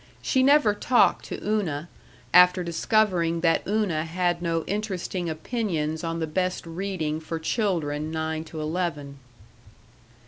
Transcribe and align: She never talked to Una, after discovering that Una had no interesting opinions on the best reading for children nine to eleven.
She 0.23 0.41
never 0.41 0.73
talked 0.73 1.25
to 1.25 1.39
Una, 1.47 1.87
after 2.33 2.63
discovering 2.63 3.41
that 3.41 3.61
Una 3.67 4.03
had 4.03 4.41
no 4.41 4.63
interesting 4.65 5.29
opinions 5.29 6.03
on 6.03 6.19
the 6.19 6.25
best 6.25 6.65
reading 6.65 7.19
for 7.19 7.37
children 7.37 8.09
nine 8.09 8.43
to 8.45 8.59
eleven. 8.59 9.19